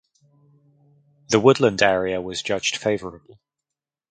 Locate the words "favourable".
2.77-3.37